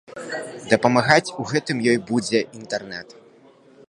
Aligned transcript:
Дапамагаць 0.71 1.33
у 1.43 1.45
гэтым 1.51 1.77
ёй 1.91 1.99
будзе 2.09 2.39
інтэрнэт. 2.61 3.07